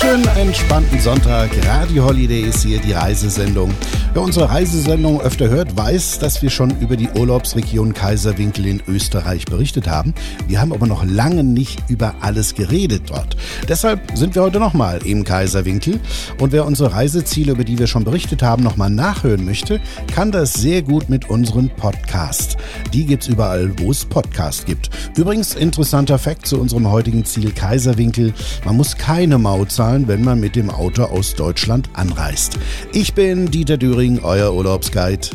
[0.00, 1.50] Schönen entspannten Sonntag.
[1.66, 3.74] Radio Holiday ist hier die Reisesendung.
[4.14, 9.44] Wer unsere Reisesendung öfter hört, weiß, dass wir schon über die Urlaubsregion Kaiserwinkel in Österreich
[9.44, 10.14] berichtet haben.
[10.46, 13.36] Wir haben aber noch lange nicht über alles geredet dort.
[13.68, 15.98] Deshalb sind wir heute nochmal im Kaiserwinkel.
[16.38, 19.80] Und wer unsere Reiseziele, über die wir schon berichtet haben, nochmal nachhören möchte,
[20.14, 22.56] kann das sehr gut mit unserem Podcast.
[22.92, 24.90] Die gibt es überall, wo es Podcast gibt.
[25.16, 28.32] Übrigens, interessanter Fakt zu unserem heutigen Ziel Kaiserwinkel.
[28.64, 32.58] Man muss keine Maut zahlen, wenn man mit dem Auto aus Deutschland anreist.
[32.92, 35.28] Ich bin Dieter Düring, euer Urlaubsguide.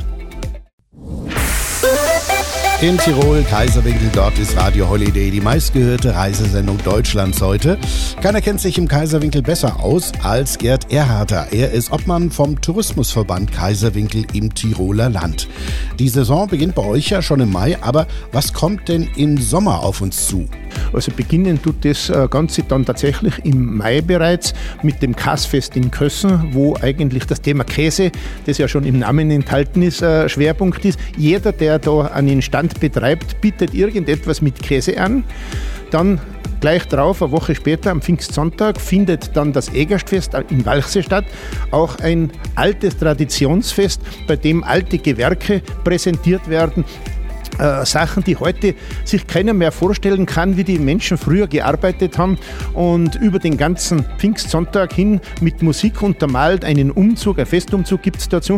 [2.82, 7.80] In Tirol, Kaiserwinkel, dort ist Radio Holiday die meistgehörte Reisesendung Deutschlands heute.
[8.22, 11.48] Keiner kennt sich im Kaiserwinkel besser aus als Gerd Erharter.
[11.52, 15.48] Er ist Obmann vom Tourismusverband Kaiserwinkel im Tiroler Land.
[15.98, 19.80] Die Saison beginnt bei euch ja schon im Mai, aber was kommt denn im Sommer
[19.80, 20.50] auf uns zu?
[20.94, 25.92] Also beginnen tut das äh, Ganze dann tatsächlich im Mai bereits mit dem Kassfest in
[25.92, 28.12] Kössen, wo eigentlich das Thema Käse,
[28.46, 31.00] das ja schon im Namen enthalten ist, äh, Schwerpunkt ist.
[31.18, 35.24] Jeder, der da einen Stand betreibt, bietet irgendetwas mit Käse an.
[35.92, 36.20] Dann
[36.64, 41.26] gleich drauf, eine Woche später, am Pfingstsonntag, findet dann das Egerstfest in Walchsee statt.
[41.72, 46.86] Auch ein altes Traditionsfest, bei dem alte Gewerke präsentiert werden,
[47.60, 52.38] äh, Sachen, die heute sich keiner mehr vorstellen kann, wie die Menschen früher gearbeitet haben.
[52.74, 58.30] Und über den ganzen Pfingstsonntag hin mit Musik untermalt, einen Umzug, ein Festumzug gibt es
[58.30, 58.58] dazu.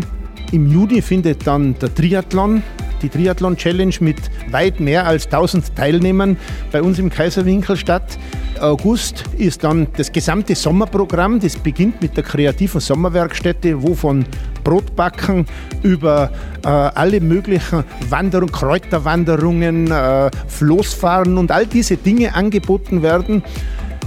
[0.52, 2.62] Im Juni findet dann der Triathlon
[3.02, 4.18] die Triathlon Challenge mit
[4.52, 6.38] weit mehr als 1000 Teilnehmern
[6.72, 8.18] bei uns im Kaiserwinkel statt.
[8.62, 11.40] August ist dann das gesamte Sommerprogramm.
[11.40, 14.26] Das beginnt mit der kreativen Sommerwerkstätte, wo von
[14.64, 15.46] Brotbacken
[15.84, 16.32] über
[16.64, 23.44] äh, alle möglichen Wanderungen, Kräuterwanderungen, äh, Floßfahren und all diese Dinge angeboten werden,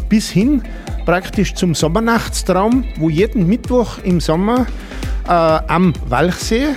[0.09, 0.63] bis hin
[1.05, 4.67] praktisch zum Sommernachtstraum, wo jeden Mittwoch im Sommer
[5.27, 6.69] äh, am Walchsee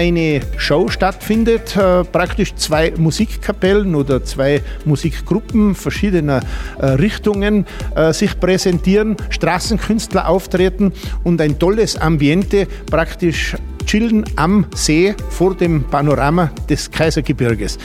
[0.00, 6.40] eine Show stattfindet, äh, praktisch zwei Musikkapellen oder zwei Musikgruppen verschiedener
[6.78, 15.14] äh, Richtungen äh, sich präsentieren, Straßenkünstler auftreten und ein tolles Ambiente praktisch chillen am See
[15.28, 17.76] vor dem Panorama des Kaisergebirges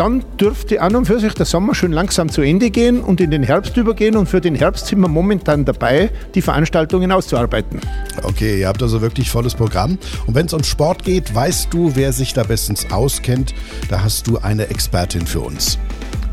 [0.00, 3.30] dann dürfte an und für sich der Sommer schon langsam zu Ende gehen und in
[3.30, 4.16] den Herbst übergehen.
[4.16, 7.80] Und für den Herbst sind wir momentan dabei, die Veranstaltungen auszuarbeiten.
[8.22, 9.98] Okay, ihr habt also wirklich volles Programm.
[10.26, 13.54] Und wenn es um Sport geht, weißt du, wer sich da bestens auskennt.
[13.90, 15.78] Da hast du eine Expertin für uns.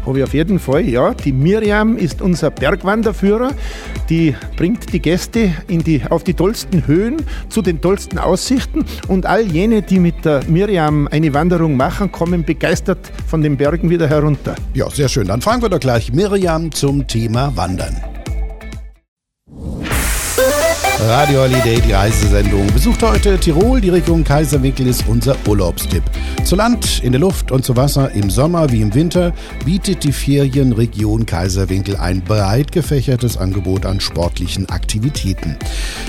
[0.07, 1.13] Habe ich auf jeden Fall, ja.
[1.13, 3.51] Die Miriam ist unser Bergwanderführer.
[4.09, 7.17] Die bringt die Gäste in die, auf die tollsten Höhen,
[7.49, 8.85] zu den tollsten Aussichten.
[9.09, 13.89] Und all jene, die mit der Miriam eine Wanderung machen, kommen begeistert von den Bergen
[13.89, 14.55] wieder herunter.
[14.73, 15.27] Ja, sehr schön.
[15.27, 18.16] Dann fragen wir doch gleich Miriam zum Thema Wandern.
[20.99, 22.65] Radio Holiday, die Reisesendung.
[22.73, 23.79] Besucht heute Tirol.
[23.79, 26.01] Die Region Kaiserwinkel ist unser Urlaubstipp.
[26.43, 29.31] Zu Land, in der Luft und zu Wasser, im Sommer wie im Winter,
[29.63, 35.55] bietet die Ferienregion Kaiserwinkel ein breit gefächertes Angebot an sportlichen Aktivitäten.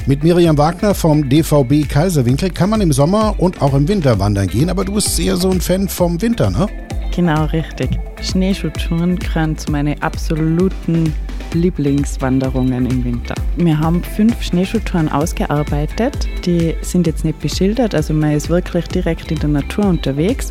[0.06, 4.46] Mit Miriam Wagner vom DVB Kaiserwinkel kann man im Sommer und auch im Winter wandern
[4.46, 6.66] gehen, aber du bist eher so ein Fan vom Winter, ne?
[7.14, 7.90] Genau, richtig.
[8.22, 11.12] Schneeschuhtouren gehören zu meinen absoluten
[11.54, 13.34] Lieblingswanderungen im Winter.
[13.56, 16.28] Wir haben fünf Schneeschuhtouren ausgearbeitet.
[16.44, 20.50] Die sind jetzt nicht beschildert, also man ist wirklich direkt in der Natur unterwegs,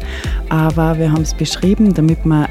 [0.50, 2.48] aber wir haben es beschrieben, damit man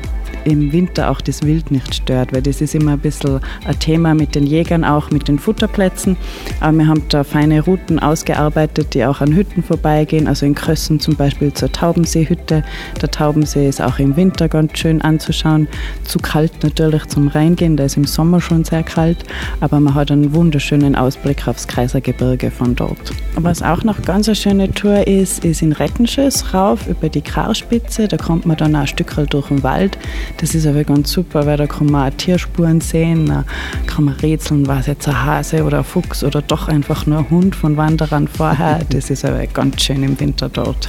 [0.46, 4.14] im Winter auch das Wild nicht stört, weil das ist immer ein bisschen ein Thema
[4.14, 6.16] mit den Jägern, auch mit den Futterplätzen.
[6.60, 11.00] Aber wir haben da feine Routen ausgearbeitet, die auch an Hütten vorbeigehen, also in Krössen
[11.00, 12.62] zum Beispiel zur Taubenseehütte.
[13.02, 15.66] Der Taubensee ist auch im Winter ganz schön anzuschauen.
[16.04, 19.24] Zu kalt natürlich zum Reingehen, da ist im Sommer schon sehr kalt,
[19.60, 23.12] aber man hat einen wunderschönen Ausblick aufs Kaisergebirge von dort.
[23.34, 28.06] Was auch noch ganz eine schöne Tour ist, ist in Rettenschöss rauf über die Grauspitze.
[28.06, 29.98] Da kommt man dann auch ein Stück durch den Wald.
[30.38, 33.44] Das ist aber ganz super, weil da kann man auch Tierspuren sehen, da
[33.86, 37.18] kann man rätseln, war es jetzt ein Hase oder ein Fuchs oder doch einfach nur
[37.18, 38.80] ein Hund von Wanderern vorher.
[38.90, 40.88] Das ist aber ganz schön im Winter dort.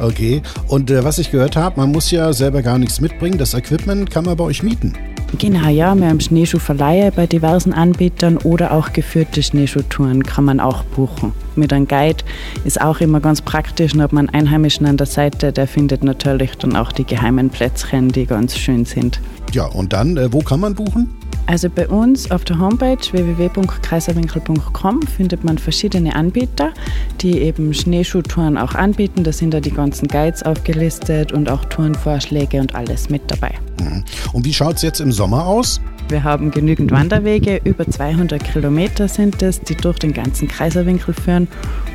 [0.00, 3.38] Okay, und äh, was ich gehört habe, man muss ja selber gar nichts mitbringen.
[3.38, 4.94] Das Equipment kann man bei euch mieten.
[5.36, 10.84] Genau, ja, wir haben Schneeschuhverleihe bei diversen Anbietern oder auch geführte Schneeschuhtouren kann man auch
[10.84, 11.32] buchen.
[11.54, 12.24] Mit einem Guide
[12.64, 16.56] ist auch immer ganz praktisch und hat man Einheimischen an der Seite, der findet natürlich
[16.56, 19.20] dann auch die geheimen Plätzchen, die ganz schön sind.
[19.52, 21.10] Ja, und dann, äh, wo kann man buchen?
[21.48, 26.74] Also bei uns auf der Homepage www.kaiserwinkel.com findet man verschiedene Anbieter,
[27.22, 29.24] die eben Schneeschuhtouren auch anbieten.
[29.24, 33.54] Da sind da die ganzen Guides aufgelistet und auch Tourenvorschläge und alles mit dabei.
[33.80, 34.04] Mhm.
[34.34, 35.80] Und wie schaut es jetzt im Sommer aus?
[36.08, 41.48] Wir haben genügend Wanderwege, über 200 Kilometer sind es, die durch den ganzen Kaiserwinkel führen.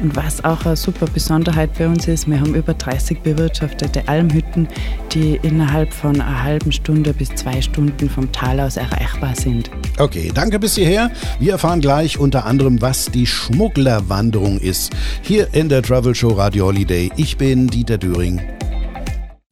[0.03, 4.67] Und was auch eine super Besonderheit bei uns ist, wir haben über 30 bewirtschaftete Almhütten,
[5.13, 9.71] die innerhalb von einer halben Stunde bis zwei Stunden vom Tal aus erreichbar sind.
[9.97, 11.09] Okay, danke bis hierher.
[11.39, 14.91] Wir erfahren gleich unter anderem, was die Schmugglerwanderung ist.
[15.23, 17.11] Hier in der Travel Show Radio Holiday.
[17.17, 18.39] Ich bin Dieter Döring.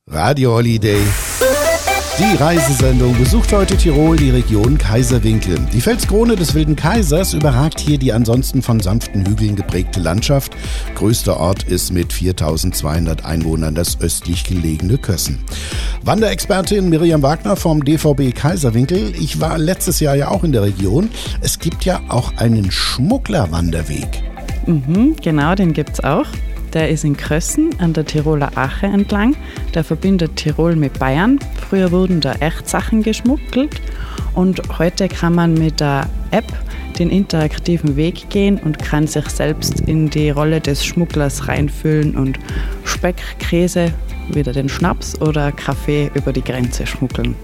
[0.07, 1.01] Radio Holiday.
[2.19, 5.57] Die Reisesendung besucht heute Tirol die Region Kaiserwinkel.
[5.73, 10.55] Die Felskrone des Wilden Kaisers überragt hier die ansonsten von sanften Hügeln geprägte Landschaft.
[10.95, 15.39] Größter Ort ist mit 4200 Einwohnern das östlich gelegene Kössen.
[16.03, 19.13] Wanderexpertin Miriam Wagner vom DVB Kaiserwinkel.
[19.19, 21.09] Ich war letztes Jahr ja auch in der Region.
[21.39, 24.21] Es gibt ja auch einen Schmugglerwanderweg.
[24.67, 26.27] Mhm, genau, den gibt es auch.
[26.73, 29.35] Der ist in Krössen an der Tiroler Ache entlang.
[29.73, 31.39] Der verbindet Tirol mit Bayern.
[31.69, 33.81] Früher wurden da echt Sachen geschmuggelt
[34.33, 36.45] und heute kann man mit der App
[36.97, 42.39] den interaktiven Weg gehen und kann sich selbst in die Rolle des Schmugglers reinfühlen und
[42.83, 43.93] Speck, Käse,
[44.29, 47.35] wieder den Schnaps oder Kaffee über die Grenze schmuggeln.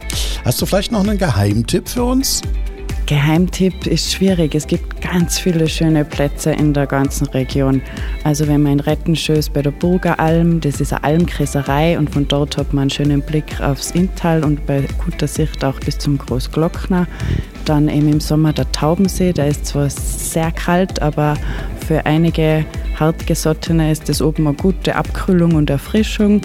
[0.46, 2.42] Hast du vielleicht noch einen Geheimtipp für uns?
[3.08, 4.54] Geheimtipp ist schwierig.
[4.54, 7.82] Es gibt ganz viele schöne Plätze in der ganzen Region.
[8.26, 12.58] Also wenn man in Rettenschöß bei der Burgeralm, das ist eine Almkräserei und von dort
[12.58, 17.08] hat man einen schönen Blick aufs Inntal und bei guter Sicht auch bis zum Großglockner.
[17.64, 21.38] Dann eben im Sommer der Taubensee, der ist zwar sehr kalt, aber
[21.88, 22.66] für einige
[23.00, 26.42] Hartgesottene ist das oben eine gute Abkühlung und Erfrischung.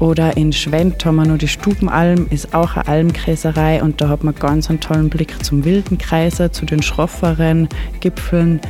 [0.00, 4.24] Oder in Schwendt haben wir noch die Stubenalm, ist auch eine Almkräserei und da hat
[4.24, 7.68] man ganz einen tollen Blick zum wilden Kreiser, zu den schrofferen
[8.00, 8.60] Gipfeln.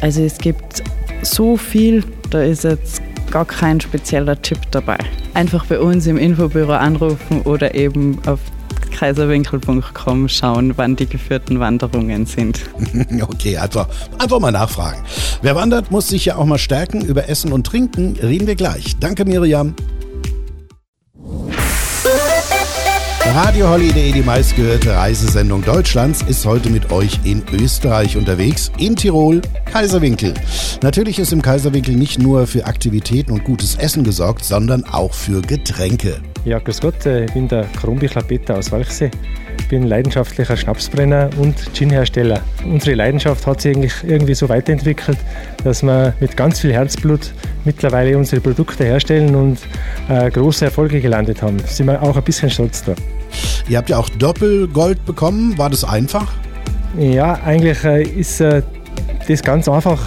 [0.00, 0.82] Also es gibt
[1.22, 4.98] so viel, da ist jetzt gar kein spezieller Tipp dabei.
[5.34, 8.40] Einfach bei uns im Infobüro anrufen oder eben auf
[8.98, 12.60] kaiserwinkel.com schauen, wann die geführten Wanderungen sind.
[13.20, 15.02] Okay, einfach, einfach mal nachfragen.
[15.42, 17.02] Wer wandert, muss sich ja auch mal stärken.
[17.04, 18.96] Über Essen und Trinken reden wir gleich.
[18.98, 19.74] Danke, Miriam.
[23.34, 29.42] Radio Holiday, die meistgehörte Reisesendung Deutschlands, ist heute mit euch in Österreich unterwegs, in Tirol,
[29.70, 30.32] Kaiserwinkel.
[30.82, 35.42] Natürlich ist im Kaiserwinkel nicht nur für Aktivitäten und gutes Essen gesorgt, sondern auch für
[35.42, 36.16] Getränke.
[36.46, 39.10] Ja, grüß Gott, äh, ich bin der Krumbichler Peter aus Walchsee.
[39.60, 42.40] Ich bin leidenschaftlicher Schnapsbrenner und Ginhersteller.
[42.64, 45.18] Unsere Leidenschaft hat sich eigentlich irgendwie so weiterentwickelt,
[45.64, 47.34] dass wir mit ganz viel Herzblut
[47.66, 49.58] mittlerweile unsere Produkte herstellen und
[50.08, 51.58] äh, große Erfolge gelandet haben.
[51.66, 52.94] Sind wir auch ein bisschen stolz da.
[53.68, 55.58] Ihr habt ja auch Doppelgold bekommen.
[55.58, 56.32] War das einfach?
[56.98, 58.62] Ja, eigentlich äh, ist äh,
[59.28, 60.00] das ganz einfach,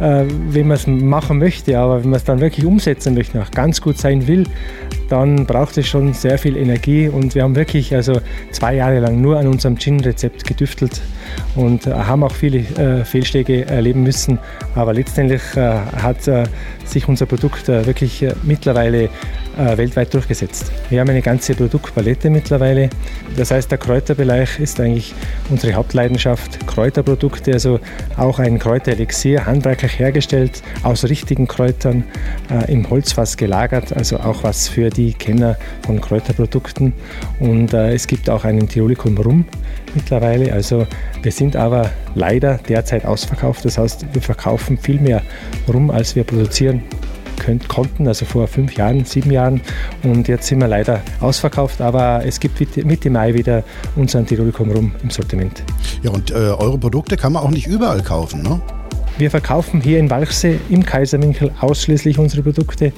[0.00, 1.78] äh, wenn man es machen möchte.
[1.78, 4.44] Aber wenn man es dann wirklich umsetzen möchte, auch ganz gut sein will,
[5.08, 7.08] dann braucht es schon sehr viel Energie.
[7.08, 8.20] Und wir haben wirklich also
[8.50, 11.00] zwei Jahre lang nur an unserem Gin-Rezept gedüftelt
[11.54, 14.38] und haben auch viele äh, Fehlschläge erleben müssen.
[14.74, 16.18] Aber letztendlich hat
[16.84, 19.08] sich unser Produkt wirklich mittlerweile
[19.56, 20.70] weltweit durchgesetzt.
[20.90, 22.90] Wir haben eine ganze Produktpalette mittlerweile.
[23.36, 25.14] Das heißt, der Kräuterbereich ist eigentlich
[25.50, 26.66] unsere Hauptleidenschaft.
[26.66, 27.80] Kräuterprodukte, also
[28.16, 32.04] auch ein Kräuterelixier, handwerklich hergestellt, aus richtigen Kräutern,
[32.68, 36.92] im Holzfass gelagert, also auch was für die Kenner von Kräuterprodukten.
[37.40, 39.44] Und es gibt auch einen Tirolikum Rum
[39.94, 40.52] mittlerweile.
[40.52, 40.86] Also
[41.22, 43.64] wir sind aber leider derzeit ausverkauft.
[43.64, 45.22] Das heißt, wir verkaufen viel mehr
[45.72, 46.82] rum, als wir produzieren
[47.46, 49.60] könnt, konnten, also vor fünf Jahren, sieben Jahren.
[50.02, 53.62] Und jetzt sind wir leider ausverkauft, aber es gibt Mitte Mai wieder
[53.94, 55.62] unseren Tirolikum rum im Sortiment.
[56.02, 58.60] Ja, und äh, eure Produkte kann man auch nicht überall kaufen, ne?
[59.18, 62.92] Wir verkaufen hier in Walchsee im Kaiserwinkel ausschließlich unsere Produkte.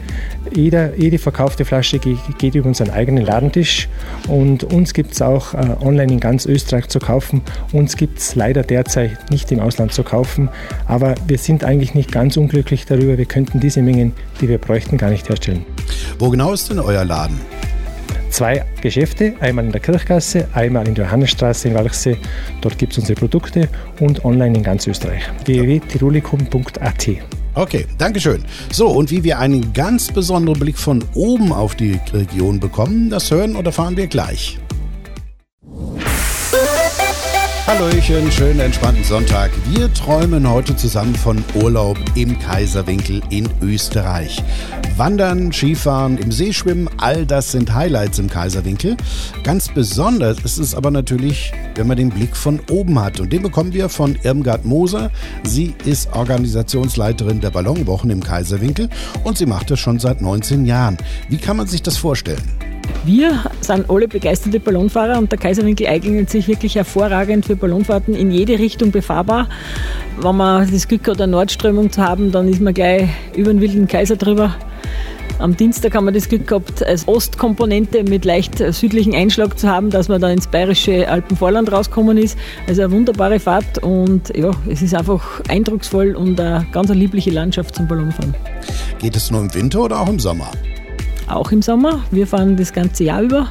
[0.52, 3.88] Jeder, jede verkaufte Flasche geht über unseren eigenen Ladentisch
[4.26, 7.42] und uns gibt es auch äh, online in ganz Österreich zu kaufen.
[7.72, 10.48] Uns gibt es leider derzeit nicht im Ausland zu kaufen,
[10.86, 13.16] aber wir sind eigentlich nicht ganz unglücklich darüber.
[13.16, 15.64] Wir könnten diese Mengen, die wir bräuchten, gar nicht herstellen.
[16.18, 17.40] Wo genau ist denn euer Laden?
[18.30, 22.16] Zwei Geschäfte, einmal in der Kirchgasse, einmal in der Johannesstraße in Walchsee.
[22.60, 23.68] Dort gibt es unsere Produkte
[24.00, 25.22] und online in ganz Österreich.
[25.44, 27.08] www.tirolikum.at
[27.54, 28.44] Okay, Dankeschön.
[28.70, 33.30] So, und wie wir einen ganz besonderen Blick von oben auf die Region bekommen, das
[33.30, 34.58] hören und erfahren wir gleich.
[37.68, 39.50] Hallöchen, schönen entspannten Sonntag.
[39.68, 44.42] Wir träumen heute zusammen von Urlaub im Kaiserwinkel in Österreich.
[44.96, 48.96] Wandern, Skifahren, im See schwimmen, all das sind Highlights im Kaiserwinkel.
[49.42, 53.20] Ganz besonders ist es aber natürlich, wenn man den Blick von oben hat.
[53.20, 55.10] Und den bekommen wir von Irmgard Moser.
[55.44, 58.88] Sie ist Organisationsleiterin der Ballonwochen im Kaiserwinkel
[59.24, 60.96] und sie macht das schon seit 19 Jahren.
[61.28, 62.67] Wie kann man sich das vorstellen?
[63.04, 68.30] Wir sind alle begeisterte Ballonfahrer und der Kaiserwinkel eignet sich wirklich hervorragend für Ballonfahrten in
[68.30, 69.48] jede Richtung befahrbar.
[70.20, 73.60] Wenn man das Glück hat, eine Nordströmung zu haben, dann ist man gleich über den
[73.60, 74.54] wilden Kaiser drüber.
[75.38, 79.88] Am Dienstag haben wir das Glück gehabt, als Ostkomponente mit leicht südlichen Einschlag zu haben,
[79.88, 82.36] dass man da ins bayerische Alpenvorland rausgekommen ist.
[82.66, 87.76] Also eine wunderbare Fahrt und ja, es ist einfach eindrucksvoll und eine ganz liebliche Landschaft
[87.76, 88.34] zum Ballonfahren.
[88.98, 90.50] Geht es nur im Winter oder auch im Sommer?
[91.28, 92.00] Auch im Sommer.
[92.10, 93.50] Wir fahren das ganze Jahr über.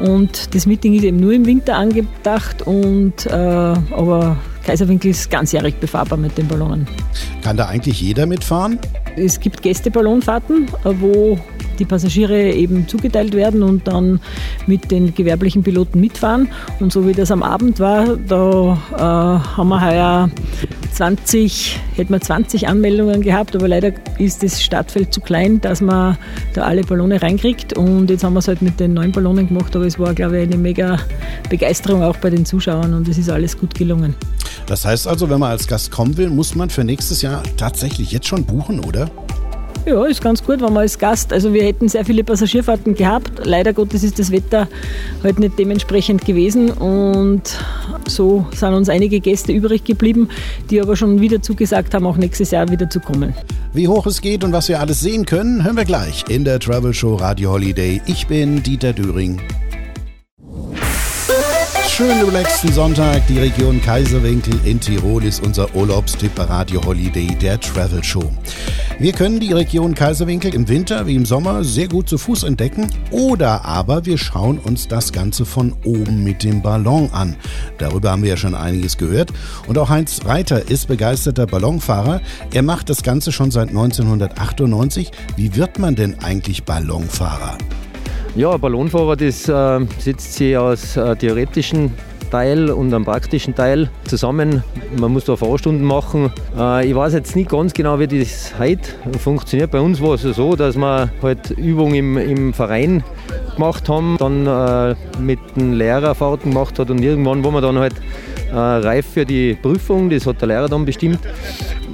[0.00, 5.76] Und das Meeting ist eben nur im Winter angedacht, und, äh, aber Kaiserwinkel ist ganzjährig
[5.76, 6.86] befahrbar mit den Ballonen.
[7.42, 8.78] Kann da eigentlich jeder mitfahren?
[9.16, 11.38] Es gibt Gästeballonfahrten, wo
[11.78, 14.20] die Passagiere eben zugeteilt werden und dann
[14.66, 16.48] mit den gewerblichen Piloten mitfahren.
[16.80, 20.30] Und so wie das am Abend war, da äh, haben wir heuer
[20.92, 26.18] 20, hätten wir 20 Anmeldungen gehabt, aber leider ist das Startfeld zu klein, dass man
[26.54, 27.76] da alle Ballone reinkriegt.
[27.76, 30.38] Und jetzt haben wir es halt mit den neuen Ballonen gemacht, aber es war, glaube
[30.38, 30.98] ich, eine mega
[31.48, 34.14] Begeisterung auch bei den Zuschauern und es ist alles gut gelungen.
[34.66, 38.12] Das heißt also, wenn man als Gast kommen will, muss man für nächstes Jahr tatsächlich
[38.12, 39.10] jetzt schon buchen, oder?
[39.84, 43.44] Ja, ist ganz gut, wenn man als Gast, also wir hätten sehr viele Passagierfahrten gehabt.
[43.44, 44.68] Leider Gottes ist das Wetter
[45.24, 47.42] halt nicht dementsprechend gewesen und
[48.06, 50.28] so sind uns einige Gäste übrig geblieben,
[50.70, 53.34] die aber schon wieder zugesagt haben, auch nächstes Jahr wieder zu kommen.
[53.72, 56.60] Wie hoch es geht und was wir alles sehen können, hören wir gleich in der
[56.60, 58.00] Travel Show Radio Holiday.
[58.06, 59.40] Ich bin Dieter Döring
[62.02, 63.24] schönen relaxten Sonntag.
[63.28, 68.32] Die Region Kaiserwinkel in Tirol ist unser Urlaubstipp bei Radio Holiday, der Travel Show.
[68.98, 72.90] Wir können die Region Kaiserwinkel im Winter wie im Sommer sehr gut zu Fuß entdecken
[73.12, 77.36] oder aber wir schauen uns das Ganze von oben mit dem Ballon an.
[77.78, 79.32] Darüber haben wir ja schon einiges gehört.
[79.68, 82.20] Und auch Heinz Reiter ist begeisterter Ballonfahrer.
[82.52, 85.12] Er macht das Ganze schon seit 1998.
[85.36, 87.58] Wie wird man denn eigentlich Ballonfahrer?
[88.34, 91.92] Ja, Ballonfahrer, das äh, setzt sich aus äh, theoretischen
[92.30, 94.64] Teil und einem praktischen Teil zusammen.
[94.96, 96.32] Man muss da Fahrstunden machen.
[96.58, 99.70] Äh, ich weiß jetzt nicht ganz genau, wie das heute funktioniert.
[99.70, 103.04] Bei uns war es so, dass wir halt Übungen im, im Verein
[103.54, 107.96] gemacht haben, dann äh, mit den Lehrerfahrten gemacht hat und irgendwann, wo man dann halt
[108.52, 111.20] äh, reif für die Prüfung, das hat der Lehrer dann bestimmt.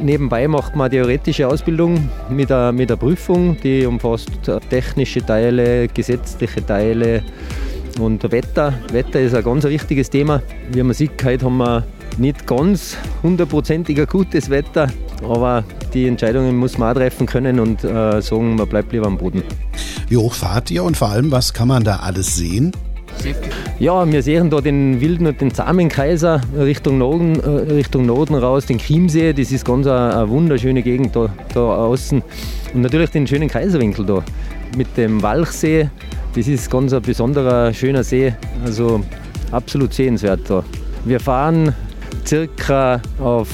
[0.01, 4.31] Nebenbei macht man theoretische Ausbildung mit der, mit Prüfung, die umfasst
[4.69, 7.23] technische Teile, gesetzliche Teile
[8.01, 8.75] und Wetter.
[8.93, 10.43] Wetter ist ein ganz wichtiges Thema.
[10.73, 11.85] Wie man sieht, heute haben wir
[12.17, 14.89] nicht ganz hundertprozentig gutes Wetter,
[15.23, 19.17] aber die Entscheidungen muss man auch treffen können und äh, sagen, man bleibt lieber am
[19.19, 19.43] Boden.
[20.09, 22.73] Wie hoch fahrt ihr und vor allem, was kann man da alles sehen?
[23.79, 28.35] Ja, wir sehen da den wilden und den zahmen Kaiser Richtung Norden, äh, Richtung Norden
[28.35, 29.33] raus, den Chiemsee.
[29.33, 32.23] Das ist ganz eine, eine wunderschöne Gegend da, da außen.
[32.75, 34.25] Und natürlich den schönen Kaiserwinkel da
[34.77, 35.91] mit dem Walchsee.
[36.35, 38.35] Das ist ganz ein besonderer, schöner See.
[38.65, 39.01] Also
[39.53, 40.65] absolut sehenswert da.
[41.05, 41.75] Wir fahren
[42.27, 43.49] circa auf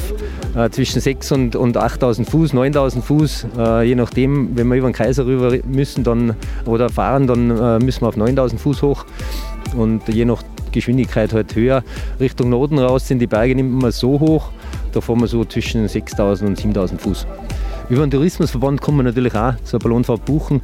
[0.56, 4.88] äh, zwischen 6.000 und, und 8.000 Fuß, 9.000 Fuß, äh, je nachdem, wenn wir über
[4.88, 9.04] den Kaiser rüber müssen dann, oder fahren, dann äh, müssen wir auf 9.000 Fuß hoch
[9.76, 11.82] und je nach Geschwindigkeit halt höher.
[12.20, 14.50] Richtung Norden raus sind die Berge nicht mehr so hoch,
[14.92, 17.26] da fahren wir so zwischen 6.000 und 7.000 Fuß.
[17.90, 20.62] Über den Tourismusverband kann man natürlich auch so eine Ballonfahrt buchen.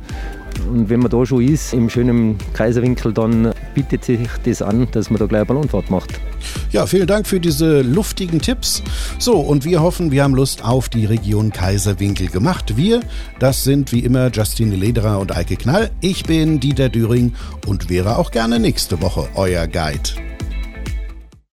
[0.70, 5.10] Und wenn man da schon ist, im schönen Kaiserwinkel, dann bietet sich das an, dass
[5.10, 6.20] man da gleich eine Ballonfahrt macht.
[6.72, 8.82] Ja, vielen Dank für diese luftigen Tipps.
[9.18, 12.76] So, und wir hoffen, wir haben Lust auf die Region Kaiserwinkel gemacht.
[12.76, 13.00] Wir,
[13.38, 15.90] das sind wie immer Justine Lederer und Eike Knall.
[16.00, 17.34] Ich bin Dieter Düring
[17.66, 20.29] und wäre auch gerne nächste Woche euer Guide.